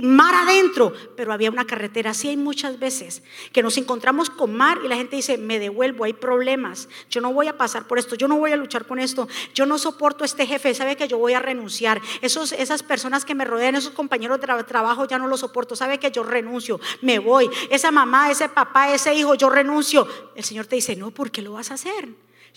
[0.01, 2.11] mar adentro, pero había una carretera.
[2.11, 6.03] Así hay muchas veces que nos encontramos con mar y la gente dice, me devuelvo,
[6.03, 8.99] hay problemas, yo no voy a pasar por esto, yo no voy a luchar con
[8.99, 12.01] esto, yo no soporto este jefe, sabe que yo voy a renunciar.
[12.21, 15.97] Esos, esas personas que me rodean, esos compañeros de trabajo, ya no los soporto, sabe
[15.97, 17.49] que yo renuncio, me voy.
[17.69, 20.07] Esa mamá, ese papá, ese hijo, yo renuncio.
[20.35, 22.09] El Señor te dice, no, ¿por qué lo vas a hacer?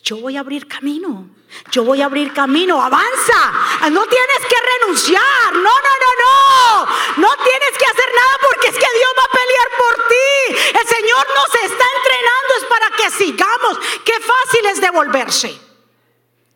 [0.03, 1.29] Yo voy a abrir camino.
[1.71, 2.83] Yo voy a abrir camino.
[2.83, 3.89] Avanza.
[3.91, 5.53] No tienes que renunciar.
[5.53, 6.87] No, no, no, no.
[7.17, 10.79] No tienes que hacer nada porque es que Dios va a pelear por ti.
[10.81, 13.79] El Señor nos está entrenando es para que sigamos.
[14.05, 15.65] Qué fácil es devolverse.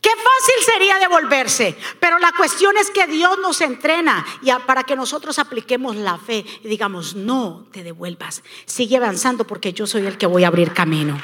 [0.01, 4.95] Qué fácil sería devolverse, pero la cuestión es que Dios nos entrena y para que
[4.95, 10.17] nosotros apliquemos la fe y digamos, no te devuelvas, sigue avanzando porque yo soy el
[10.17, 11.21] que voy a abrir camino.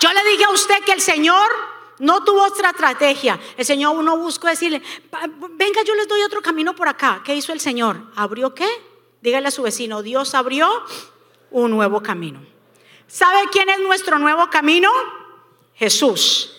[0.00, 1.50] Yo le dije a usted que el Señor
[1.98, 3.38] no tuvo otra estrategia.
[3.56, 4.82] El Señor uno buscó decirle,
[5.50, 7.22] venga, yo les doy otro camino por acá.
[7.24, 8.00] ¿Qué hizo el Señor?
[8.14, 8.68] ¿Abrió qué?
[9.20, 10.68] Dígale a su vecino, Dios abrió
[11.50, 12.40] un nuevo camino.
[13.06, 14.90] ¿Sabe quién es nuestro nuevo camino?
[15.74, 16.52] Jesús.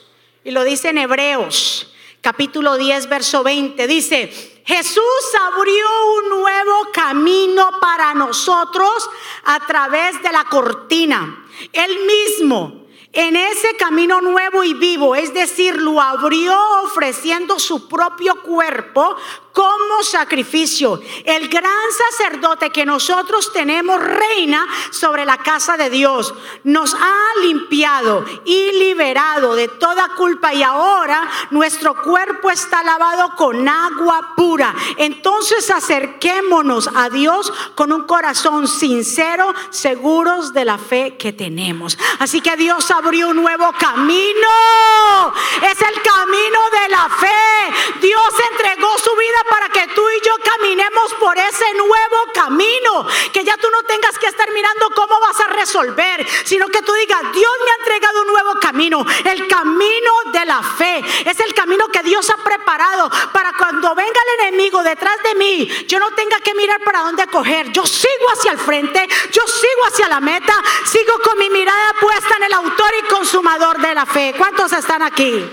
[0.44, 3.86] Y lo dice en Hebreos, capítulo 10, verso 20.
[3.88, 5.04] Dice, Jesús
[5.52, 5.86] abrió
[6.18, 9.10] un nuevo camino para nosotros
[9.46, 11.46] a través de la cortina.
[11.74, 18.42] Él mismo en ese camino nuevo y vivo, es decir, lo abrió ofreciendo su propio
[18.42, 19.16] cuerpo
[19.58, 21.02] como sacrificio.
[21.26, 21.72] El gran
[22.12, 26.32] sacerdote que nosotros tenemos reina sobre la casa de Dios.
[26.64, 33.68] Nos ha limpiado y liberado de toda culpa y ahora nuestro cuerpo está lavado con
[33.68, 34.76] agua pura.
[34.96, 41.98] Entonces acerquémonos a Dios con un corazón sincero, seguros de la fe que tenemos.
[42.20, 45.34] Así que Dios abrió un nuevo camino.
[45.64, 47.98] Es el camino de la fe.
[48.02, 53.08] Dios entregó su vida para que tú y yo caminemos por ese nuevo camino.
[53.34, 56.94] Que ya tú no tengas que estar mirando cómo vas a resolver, sino que tú
[56.94, 59.06] digas, Dios me ha entregado un nuevo camino.
[59.26, 61.04] El camino de la fe.
[61.26, 65.68] Es el camino que Dios ha preparado para cuando venga el enemigo detrás de mí,
[65.88, 67.72] yo no tenga que mirar para dónde coger.
[67.72, 70.54] Yo sigo hacia el frente, yo sigo hacia la meta,
[70.86, 74.34] sigo con mi mirada puesta en el autor y consumador de la fe.
[74.38, 75.46] ¿Cuántos están aquí?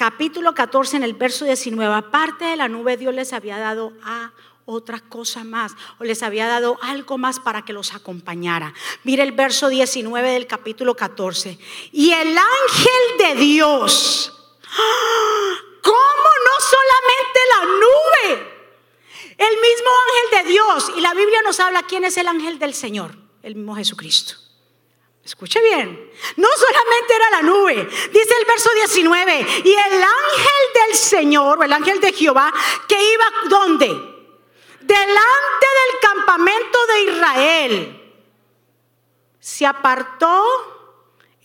[0.00, 4.32] Capítulo 14, en el verso 19, aparte de la nube, Dios les había dado a
[4.64, 8.72] otra cosa más o les había dado algo más para que los acompañara.
[9.04, 11.58] Mire el verso 19 del capítulo 14.
[11.92, 14.32] Y el ángel de Dios,
[15.82, 18.52] ¿cómo no solamente la nube?
[19.36, 20.92] El mismo ángel de Dios.
[20.96, 24.49] Y la Biblia nos habla quién es el ángel del Señor, el mismo Jesucristo.
[25.24, 30.96] Escuche bien, no solamente era la nube, dice el verso 19, y el ángel del
[30.96, 32.52] Señor, o el ángel de Jehová,
[32.88, 33.86] que iba ¿dónde?
[34.80, 38.12] Delante del campamento de Israel,
[39.38, 40.42] se apartó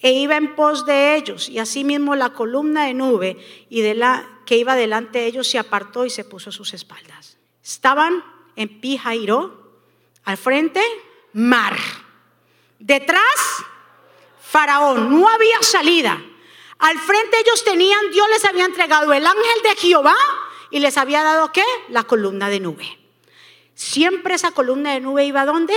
[0.01, 3.37] e iba en pos de ellos, y asimismo la columna de nube
[3.69, 6.73] y de la, que iba delante de ellos se apartó y se puso a sus
[6.73, 7.37] espaldas.
[7.63, 8.23] Estaban
[8.55, 9.73] en Pijairo,
[10.23, 10.81] al frente,
[11.33, 11.75] mar.
[12.79, 13.63] Detrás,
[14.39, 16.23] Faraón, no había salida.
[16.77, 20.15] Al frente ellos tenían, Dios les había entregado el ángel de Jehová
[20.71, 21.63] y les había dado qué?
[21.89, 22.99] La columna de nube.
[23.73, 25.73] Siempre esa columna de nube iba a dónde?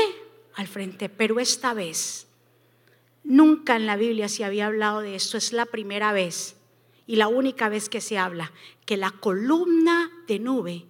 [0.55, 2.27] Al frente, pero esta vez,
[3.23, 6.57] nunca en la Biblia se había hablado de esto, es la primera vez
[7.07, 8.53] y la única vez que se habla
[8.85, 10.85] que la columna de nube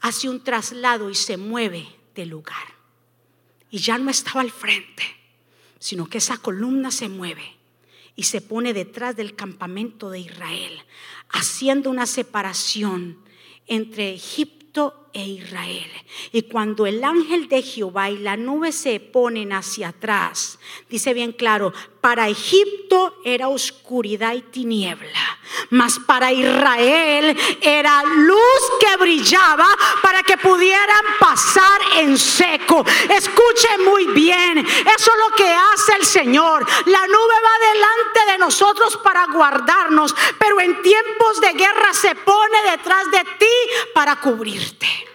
[0.00, 2.74] hace un traslado y se mueve del lugar.
[3.70, 5.15] Y ya no estaba al frente
[5.86, 7.44] sino que esa columna se mueve
[8.16, 10.80] y se pone detrás del campamento de Israel,
[11.28, 13.18] haciendo una separación
[13.68, 15.90] entre Egipto e Israel.
[16.30, 20.58] Y cuando el ángel de Jehová y la nube se ponen hacia atrás,
[20.90, 25.38] dice bien claro, para Egipto era oscuridad y tiniebla,
[25.70, 29.66] mas para Israel era luz que brillaba
[30.02, 32.84] para que pudieran pasar en seco.
[33.08, 36.66] Escuche muy bien, eso es lo que hace el Señor.
[36.86, 42.70] La nube va delante de nosotros para guardarnos, pero en tiempos de guerra se pone
[42.70, 45.05] detrás de ti para cubrirte.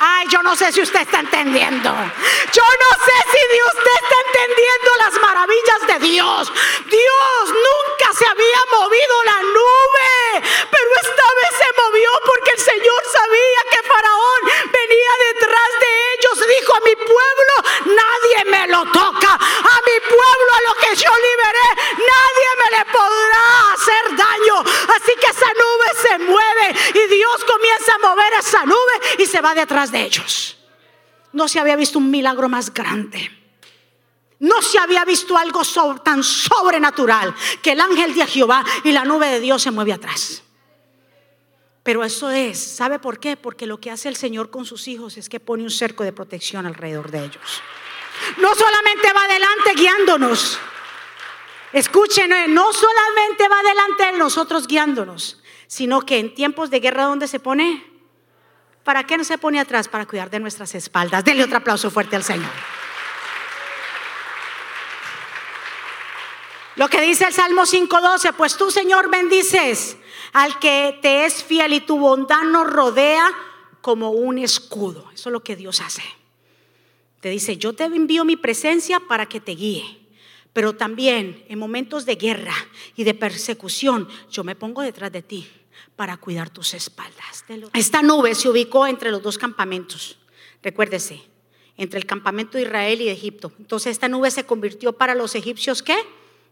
[0.00, 1.90] Ay, yo no sé si usted está entendiendo.
[1.90, 6.52] Yo no sé si usted está entendiendo las maravillas de Dios.
[6.86, 13.02] Dios nunca se había movido la nube, pero esta vez se movió porque el Señor
[13.10, 16.48] sabía que Faraón venía detrás de ellos.
[16.48, 17.54] Dijo a mi pueblo,
[17.86, 19.34] nadie me lo toca.
[19.34, 23.57] A mi pueblo, a lo que yo liberé, nadie me le podrá
[24.16, 24.60] daño.
[24.60, 29.40] Así que esa nube se mueve y Dios comienza a mover esa nube y se
[29.40, 30.58] va detrás de ellos.
[31.32, 33.30] No se había visto un milagro más grande.
[34.40, 35.62] No se había visto algo
[36.02, 40.42] tan sobrenatural que el ángel de Jehová y la nube de Dios se mueve atrás.
[41.82, 43.36] Pero eso es, ¿sabe por qué?
[43.36, 46.12] Porque lo que hace el Señor con sus hijos es que pone un cerco de
[46.12, 47.62] protección alrededor de ellos.
[48.36, 50.58] No solamente va adelante guiándonos,
[51.72, 57.28] Escuchen, no solamente va delante de nosotros guiándonos, sino que en tiempos de guerra, ¿dónde
[57.28, 57.84] se pone?
[58.84, 59.86] ¿Para qué no se pone atrás?
[59.86, 61.24] Para cuidar de nuestras espaldas.
[61.24, 62.50] Denle otro aplauso fuerte al Señor.
[66.76, 69.96] Lo que dice el Salmo 5.12, pues tú Señor bendices
[70.32, 73.30] al que te es fiel y tu bondad nos rodea
[73.80, 75.10] como un escudo.
[75.12, 76.04] Eso es lo que Dios hace.
[77.20, 79.97] Te dice, yo te envío mi presencia para que te guíe.
[80.52, 82.54] Pero también en momentos de guerra
[82.96, 85.48] y de persecución, yo me pongo detrás de ti
[85.96, 87.44] para cuidar tus espaldas.
[87.74, 90.18] Esta nube se ubicó entre los dos campamentos.
[90.62, 91.22] Recuérdese,
[91.76, 93.52] entre el campamento de Israel y de Egipto.
[93.58, 95.96] Entonces esta nube se convirtió para los egipcios ¿qué?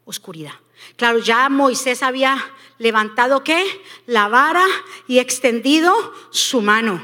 [0.05, 0.55] Oscuridad.
[0.97, 2.39] Claro, ya Moisés había
[2.79, 3.65] levantado qué?
[4.07, 4.65] La vara
[5.09, 5.93] y extendido
[6.31, 7.03] su mano.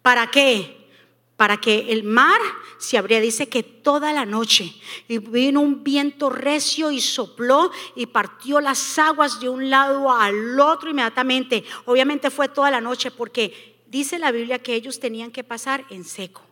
[0.00, 0.88] ¿Para qué?
[1.36, 2.40] Para que el mar
[2.78, 3.20] se abría.
[3.20, 4.74] Dice que toda la noche
[5.08, 10.58] y vino un viento recio y sopló y partió las aguas de un lado al
[10.60, 11.64] otro inmediatamente.
[11.84, 16.04] Obviamente fue toda la noche porque dice la Biblia que ellos tenían que pasar en
[16.04, 16.42] seco.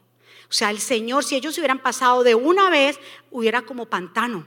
[0.48, 4.46] O sea, el Señor, si ellos hubieran pasado de una vez, hubiera como pantano,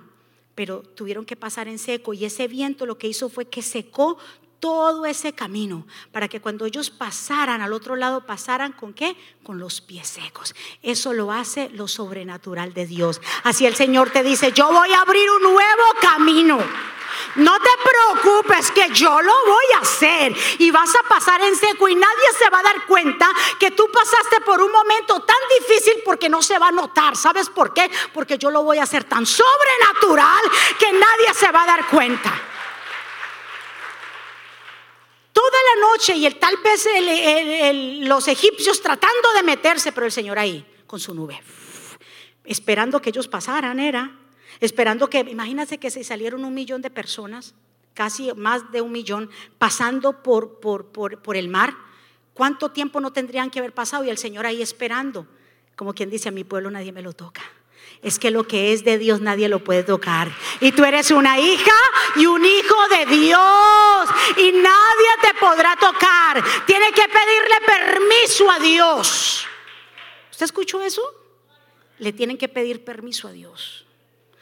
[0.56, 4.18] pero tuvieron que pasar en seco y ese viento lo que hizo fue que secó
[4.60, 9.16] todo ese camino para que cuando ellos pasaran al otro lado, pasaran con qué?
[9.44, 10.56] Con los pies secos.
[10.82, 13.22] Eso lo hace lo sobrenatural de Dios.
[13.44, 16.60] Así el Señor te dice, yo voy a abrir un nuevo camino.
[17.36, 21.88] No te preocupes que yo lo voy a hacer y vas a pasar en seco
[21.88, 23.28] y nadie se va a dar cuenta
[23.60, 27.16] que tú pasaste por un momento tan difícil porque no se va a notar.
[27.16, 27.90] ¿Sabes por qué?
[28.14, 30.42] Porque yo lo voy a hacer tan sobrenatural
[30.80, 32.57] que nadie se va a dar cuenta
[35.38, 36.88] toda la noche y el, tal vez
[38.08, 41.40] los egipcios tratando de meterse, pero el Señor ahí con su nube,
[42.44, 44.18] esperando que ellos pasaran, era,
[44.60, 47.54] esperando que, imagínate que se salieron un millón de personas,
[47.94, 51.76] casi más de un millón, pasando por, por, por, por el mar.
[52.34, 54.04] ¿Cuánto tiempo no tendrían que haber pasado?
[54.06, 55.28] Y el Señor ahí esperando,
[55.76, 57.44] como quien dice, a mi pueblo nadie me lo toca
[58.02, 60.32] es que lo que es de Dios nadie lo puede tocar.
[60.60, 61.76] Y tú eres una hija
[62.16, 66.44] y un hijo de Dios y nadie te podrá tocar.
[66.66, 69.46] Tiene que pedirle permiso a Dios.
[70.32, 71.02] ¿Usted escuchó eso?
[72.00, 73.86] Le tienen que pedir permiso a Dios.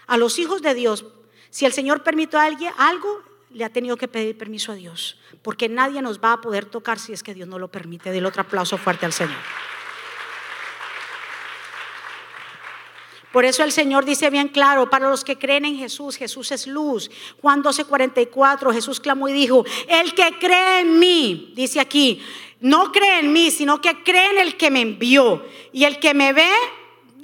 [0.08, 1.06] A los hijos de Dios,
[1.50, 5.18] si el Señor permitió a alguien algo, le ha tenido que pedir permiso a Dios,
[5.42, 8.12] porque nadie nos va a poder tocar si es que Dios no lo permite.
[8.12, 9.40] Del otro aplauso fuerte al Señor.
[13.36, 16.68] Por eso el Señor dice bien claro, para los que creen en Jesús, Jesús es
[16.68, 17.12] luz.
[17.42, 22.22] Juan 12, 44, Jesús clamó y dijo, el que cree en mí, dice aquí,
[22.62, 25.46] no cree en mí, sino que cree en el que me envió.
[25.74, 26.50] Y el que me ve,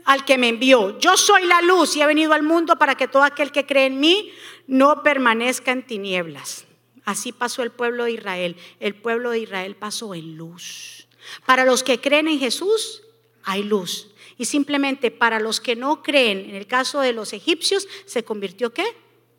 [0.03, 0.99] al que me envió.
[0.99, 3.85] Yo soy la luz y he venido al mundo para que todo aquel que cree
[3.85, 4.33] en mí
[4.67, 6.65] no permanezca en tinieblas.
[7.05, 8.57] Así pasó el pueblo de Israel.
[8.81, 11.07] El pueblo de Israel pasó en luz.
[11.45, 13.01] Para los que creen en Jesús,
[13.45, 14.10] hay luz.
[14.41, 18.73] Y simplemente para los que no creen, en el caso de los egipcios, se convirtió
[18.73, 18.83] qué?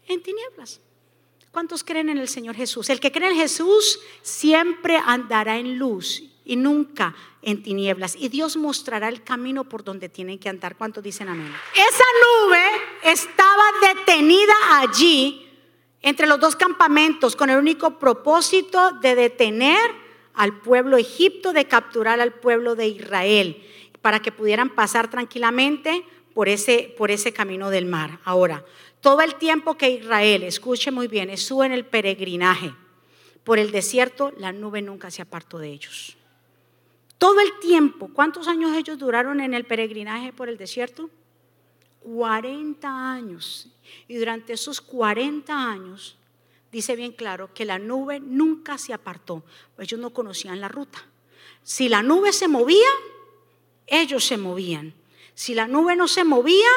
[0.07, 0.81] En tinieblas.
[1.51, 2.88] ¿Cuántos creen en el Señor Jesús?
[2.88, 8.15] El que cree en Jesús siempre andará en luz y nunca en tinieblas.
[8.17, 10.77] Y Dios mostrará el camino por donde tienen que andar.
[10.77, 11.53] ¿Cuántos dicen amén?
[11.75, 12.05] Esa
[12.47, 12.62] nube
[13.03, 15.51] estaba detenida allí
[16.01, 19.81] entre los dos campamentos con el único propósito de detener
[20.35, 23.67] al pueblo Egipto, de capturar al pueblo de Israel
[24.03, 28.19] para que pudieran pasar tranquilamente por ese, por ese camino del mar.
[28.25, 28.65] Ahora,
[29.01, 32.75] todo el tiempo que Israel, escuche muy bien, estuvo en el peregrinaje
[33.45, 36.17] por el desierto, la nube nunca se apartó de ellos.
[37.19, 41.11] Todo el tiempo, ¿cuántos años ellos duraron en el peregrinaje por el desierto?
[42.01, 43.69] 40 años.
[44.09, 46.17] Y durante esos 40 años,
[46.71, 49.45] dice bien claro que la nube nunca se apartó.
[49.79, 51.05] Ellos no conocían la ruta.
[51.62, 52.88] Si la nube se movía,
[53.87, 54.95] ellos se movían.
[55.35, 56.71] Si la nube no se movía,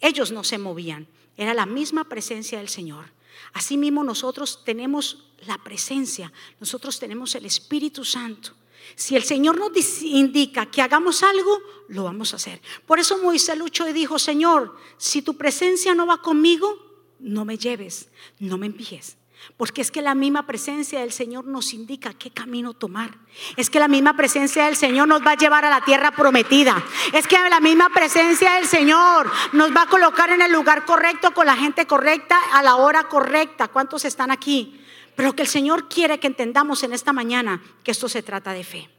[0.00, 1.06] ellos no se movían.
[1.36, 3.12] Era la misma presencia del Señor.
[3.52, 8.52] Asimismo nosotros tenemos la presencia, nosotros tenemos el Espíritu Santo.
[8.94, 12.60] Si el Señor nos indica que hagamos algo, lo vamos a hacer.
[12.86, 16.78] Por eso Moisés luchó y dijo, Señor, si tu presencia no va conmigo,
[17.18, 18.08] no me lleves,
[18.38, 19.16] no me envíes.
[19.56, 23.16] Porque es que la misma presencia del Señor nos indica qué camino tomar.
[23.56, 26.82] Es que la misma presencia del Señor nos va a llevar a la tierra prometida.
[27.12, 31.32] Es que la misma presencia del Señor nos va a colocar en el lugar correcto,
[31.32, 33.68] con la gente correcta, a la hora correcta.
[33.68, 34.80] ¿Cuántos están aquí?
[35.14, 38.64] Pero que el Señor quiere que entendamos en esta mañana que esto se trata de
[38.64, 38.90] fe.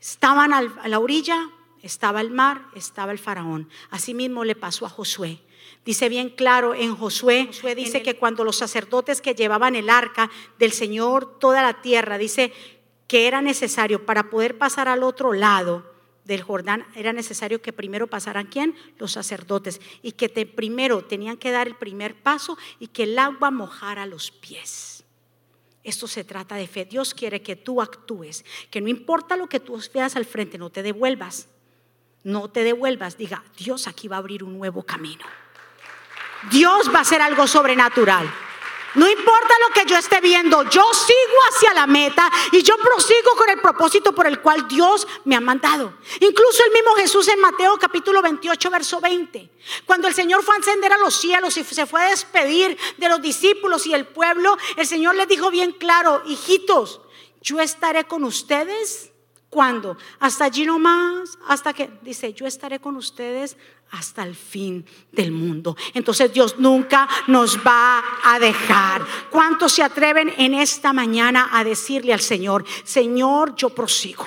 [0.00, 1.50] Estaban a la orilla,
[1.82, 3.68] estaba el mar, estaba el faraón.
[3.90, 5.40] Asimismo le pasó a Josué.
[5.88, 10.30] Dice bien claro en Josué, Josué dice que cuando los sacerdotes que llevaban el arca
[10.58, 12.52] del Señor toda la tierra, dice
[13.06, 15.90] que era necesario para poder pasar al otro lado
[16.26, 18.76] del Jordán, era necesario que primero pasaran quién?
[18.98, 19.80] Los sacerdotes.
[20.02, 24.30] Y que primero tenían que dar el primer paso y que el agua mojara los
[24.30, 25.04] pies.
[25.84, 26.84] Esto se trata de fe.
[26.84, 30.68] Dios quiere que tú actúes, que no importa lo que tú veas al frente, no
[30.68, 31.48] te devuelvas.
[32.24, 33.16] No te devuelvas.
[33.16, 35.24] Diga, Dios aquí va a abrir un nuevo camino.
[36.50, 38.28] Dios va a hacer algo sobrenatural.
[38.94, 43.32] No importa lo que yo esté viendo, yo sigo hacia la meta y yo prosigo
[43.36, 45.94] con el propósito por el cual Dios me ha mandado.
[46.20, 49.50] Incluso el mismo Jesús en Mateo capítulo 28, verso 20,
[49.84, 53.08] cuando el Señor fue a encender a los cielos y se fue a despedir de
[53.08, 57.02] los discípulos y el pueblo, el Señor les dijo bien claro, hijitos,
[57.42, 59.12] yo estaré con ustedes.
[59.50, 59.96] ¿Cuándo?
[60.20, 63.56] Hasta allí nomás, hasta que dice, yo estaré con ustedes
[63.90, 65.74] hasta el fin del mundo.
[65.94, 69.02] Entonces Dios nunca nos va a dejar.
[69.30, 74.26] ¿Cuántos se atreven en esta mañana a decirle al Señor, Señor, yo prosigo?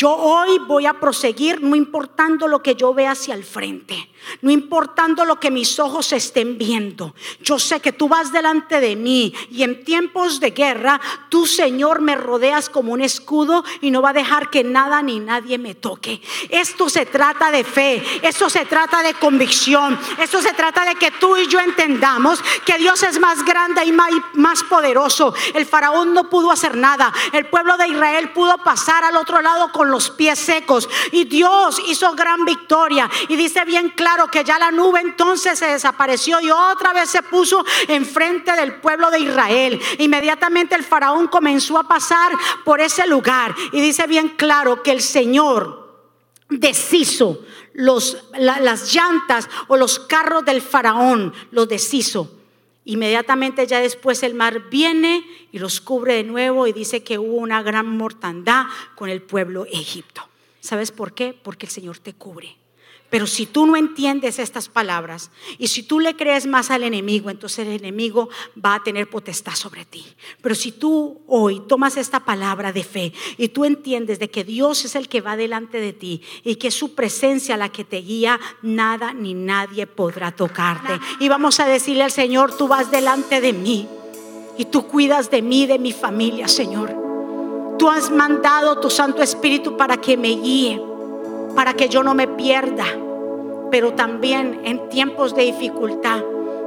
[0.00, 4.50] Yo hoy voy a proseguir no importando lo que yo vea hacia el frente, no
[4.50, 7.14] importando lo que mis ojos estén viendo.
[7.42, 10.98] Yo sé que tú vas delante de mí y en tiempos de guerra,
[11.28, 15.20] tú Señor me rodeas como un escudo y no va a dejar que nada ni
[15.20, 16.22] nadie me toque.
[16.48, 21.10] Esto se trata de fe, esto se trata de convicción, esto se trata de que
[21.10, 25.34] tú y yo entendamos que Dios es más grande y más poderoso.
[25.52, 29.70] El faraón no pudo hacer nada, el pueblo de Israel pudo pasar al otro lado
[29.70, 30.88] con los pies secos.
[31.12, 33.08] Y Dios hizo gran victoria.
[33.28, 37.22] Y dice bien claro que ya la nube entonces se desapareció y otra vez se
[37.22, 39.80] puso enfrente del pueblo de Israel.
[39.98, 42.32] Inmediatamente el faraón comenzó a pasar
[42.64, 43.54] por ese lugar.
[43.72, 45.80] Y dice bien claro que el Señor
[46.48, 47.40] deshizo
[47.74, 52.39] los, las llantas o los carros del faraón, los deshizo.
[52.90, 57.36] Inmediatamente ya después el mar viene y los cubre de nuevo y dice que hubo
[57.36, 58.66] una gran mortandad
[58.96, 60.28] con el pueblo Egipto.
[60.58, 61.32] ¿Sabes por qué?
[61.32, 62.56] Porque el Señor te cubre.
[63.10, 67.28] Pero si tú no entiendes estas palabras y si tú le crees más al enemigo,
[67.28, 68.28] entonces el enemigo
[68.64, 70.06] va a tener potestad sobre ti.
[70.40, 74.84] Pero si tú hoy tomas esta palabra de fe y tú entiendes de que Dios
[74.84, 78.00] es el que va delante de ti y que es su presencia la que te
[78.00, 81.00] guía, nada ni nadie podrá tocarte.
[81.18, 83.88] Y vamos a decirle al Señor, tú vas delante de mí
[84.56, 86.94] y tú cuidas de mí, de mi familia, Señor.
[87.76, 90.89] Tú has mandado tu Santo Espíritu para que me guíe
[91.54, 92.84] para que yo no me pierda.
[93.70, 96.22] Pero también en tiempos de dificultad,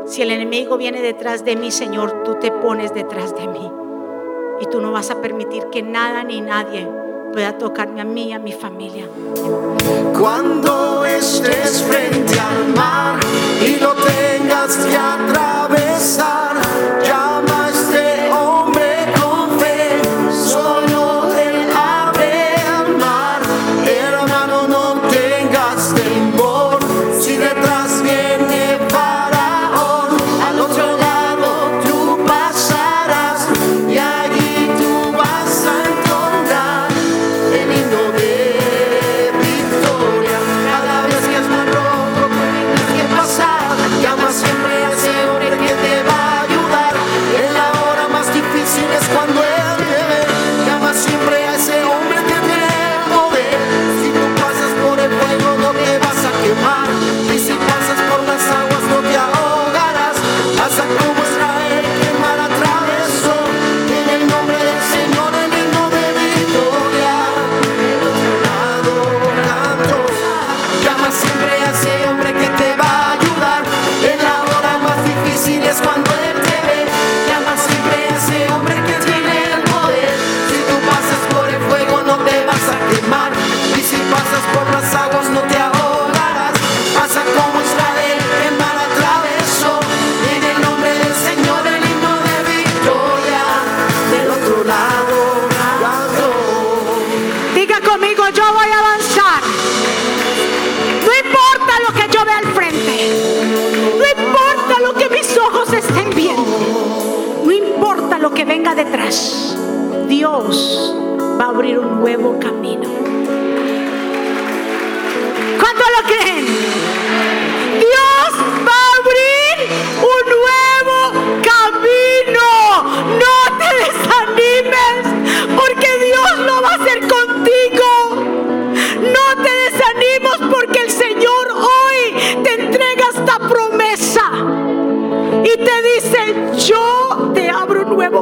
[0.05, 3.71] si el enemigo viene detrás de mí, Señor, tú te pones detrás de mí.
[4.61, 6.87] Y tú no vas a permitir que nada ni nadie
[7.33, 9.05] pueda tocarme a mí y a mi familia.
[10.17, 13.19] Cuando estés frente al mar
[13.65, 16.55] y lo tengas que atravesar,
[17.03, 17.52] llama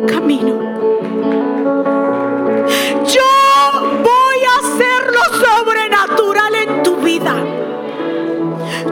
[0.06, 0.60] camino.
[3.06, 3.32] Yo
[4.04, 7.36] voy a hacer lo sobrenatural en tu vida.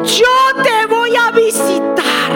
[0.03, 2.32] Yo te voy a visitar.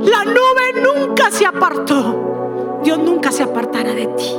[0.00, 2.80] La nube nunca se apartó.
[2.82, 4.36] Dios nunca se apartará de ti.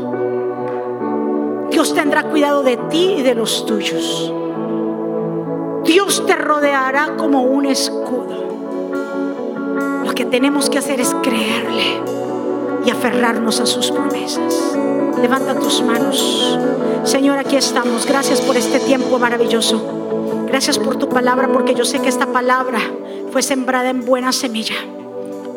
[1.72, 4.34] Dios tendrá cuidado de ti y de los tuyos.
[5.84, 8.49] Dios te rodeará como un escudo.
[10.20, 12.02] Que tenemos que hacer es creerle
[12.86, 14.78] y aferrarnos a sus promesas.
[15.22, 16.60] Levanta tus manos.
[17.06, 18.06] Señor, aquí estamos.
[18.06, 19.82] Gracias por este tiempo maravilloso.
[20.46, 22.82] Gracias por tu palabra, porque yo sé que esta palabra
[23.32, 24.76] fue sembrada en buena semilla.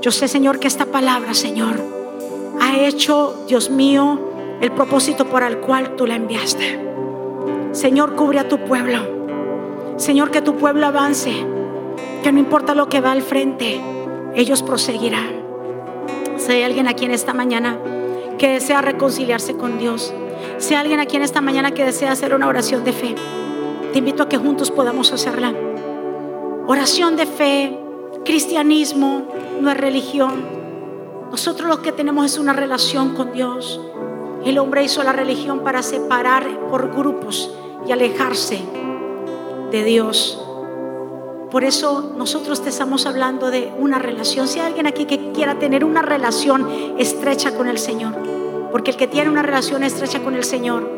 [0.00, 1.74] Yo sé, Señor, que esta palabra, Señor,
[2.60, 4.20] ha hecho, Dios mío,
[4.60, 6.78] el propósito por el cual tú la enviaste.
[7.72, 9.00] Señor, cubre a tu pueblo.
[9.96, 11.32] Señor, que tu pueblo avance,
[12.22, 13.80] que no importa lo que va al frente,
[14.34, 15.42] ellos proseguirán.
[16.36, 17.78] Si hay alguien aquí en esta mañana
[18.38, 20.12] que desea reconciliarse con Dios,
[20.58, 23.14] si hay alguien aquí en esta mañana que desea hacer una oración de fe,
[23.92, 25.52] te invito a que juntos podamos hacerla.
[26.66, 27.78] Oración de fe,
[28.24, 29.28] cristianismo
[29.60, 30.62] no es religión.
[31.30, 33.80] Nosotros lo que tenemos es una relación con Dios.
[34.44, 37.54] El hombre hizo la religión para separar por grupos
[37.86, 38.60] y alejarse
[39.70, 40.40] de Dios.
[41.52, 44.48] Por eso nosotros te estamos hablando de una relación.
[44.48, 48.14] Si hay alguien aquí que quiera tener una relación estrecha con el Señor,
[48.72, 50.88] porque el que tiene una relación estrecha con el Señor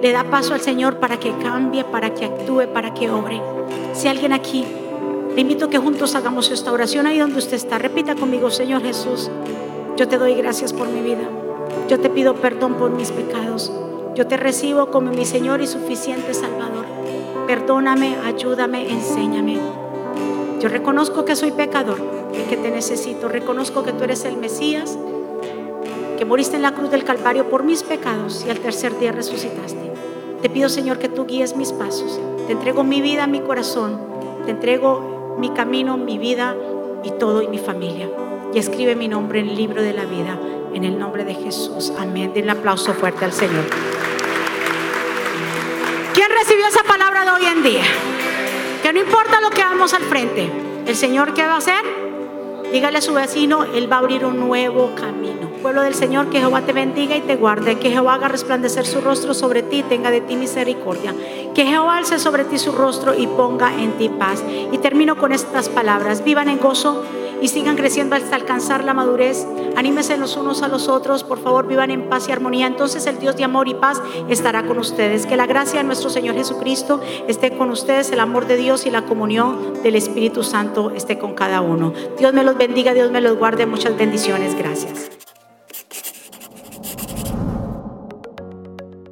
[0.00, 3.42] le da paso al Señor para que cambie, para que actúe, para que obre.
[3.92, 4.64] Si hay alguien aquí,
[5.34, 7.76] le invito a que juntos hagamos esta oración ahí donde usted está.
[7.76, 9.30] Repita conmigo, Señor Jesús,
[9.98, 11.28] yo te doy gracias por mi vida.
[11.90, 13.70] Yo te pido perdón por mis pecados.
[14.14, 16.86] Yo te recibo como mi Señor y suficiente Salvador.
[17.46, 19.81] Perdóname, ayúdame, enséñame.
[20.62, 21.98] Yo reconozco que soy pecador
[22.32, 23.28] y que te necesito.
[23.28, 24.96] Reconozco que tú eres el Mesías,
[26.16, 29.90] que moriste en la cruz del Calvario por mis pecados y al tercer día resucitaste.
[30.40, 32.20] Te pido, Señor, que tú guíes mis pasos.
[32.46, 33.98] Te entrego mi vida, mi corazón.
[34.44, 36.54] Te entrego mi camino, mi vida
[37.02, 38.08] y todo y mi familia.
[38.54, 40.38] Y escribe mi nombre en el libro de la vida.
[40.72, 41.92] En el nombre de Jesús.
[41.98, 42.34] Amén.
[42.34, 43.64] Den un aplauso fuerte al Señor.
[46.14, 47.82] ¿Quién recibió esa palabra de hoy en día?
[48.82, 50.50] Que no importa lo que hagamos al frente,
[50.86, 51.84] el Señor ¿qué va a hacer?
[52.72, 55.50] Dígale a su vecino, Él va a abrir un nuevo camino.
[55.62, 59.00] Pueblo del Señor, que Jehová te bendiga y te guarde, que Jehová haga resplandecer su
[59.00, 61.14] rostro sobre ti y tenga de ti misericordia,
[61.54, 64.42] que Jehová alce sobre ti su rostro y ponga en ti paz.
[64.72, 67.04] Y termino con estas palabras, vivan en gozo
[67.42, 69.44] y sigan creciendo hasta alcanzar la madurez.
[69.76, 72.68] Anímense los unos a los otros, por favor, vivan en paz y armonía.
[72.68, 75.26] Entonces el Dios de amor y paz estará con ustedes.
[75.26, 78.90] Que la gracia de nuestro Señor Jesucristo esté con ustedes, el amor de Dios y
[78.90, 81.92] la comunión del Espíritu Santo esté con cada uno.
[82.16, 83.66] Dios me los bendiga, Dios me los guarde.
[83.66, 84.56] Muchas bendiciones.
[84.56, 85.10] Gracias.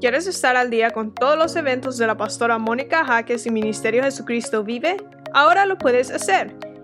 [0.01, 4.05] ¿Quieres estar al día con todos los eventos de la pastora Mónica Jaques y Ministerio
[4.05, 4.97] Jesucristo Vive?
[5.35, 6.70] Ahora lo puedes hacer